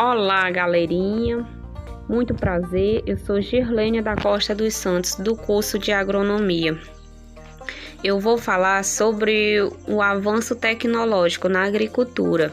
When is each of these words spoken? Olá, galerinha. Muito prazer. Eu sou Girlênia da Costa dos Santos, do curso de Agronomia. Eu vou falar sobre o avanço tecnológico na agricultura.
Olá, 0.00 0.48
galerinha. 0.48 1.44
Muito 2.08 2.32
prazer. 2.32 3.02
Eu 3.04 3.18
sou 3.18 3.40
Girlênia 3.40 4.00
da 4.00 4.14
Costa 4.14 4.54
dos 4.54 4.72
Santos, 4.74 5.16
do 5.16 5.34
curso 5.34 5.76
de 5.76 5.90
Agronomia. 5.90 6.78
Eu 8.04 8.20
vou 8.20 8.38
falar 8.38 8.84
sobre 8.84 9.58
o 9.88 10.00
avanço 10.00 10.54
tecnológico 10.54 11.48
na 11.48 11.64
agricultura. 11.64 12.52